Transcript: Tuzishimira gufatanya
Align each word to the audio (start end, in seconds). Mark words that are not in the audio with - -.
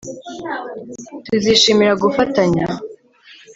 Tuzishimira 1.27 1.93
gufatanya 2.03 2.65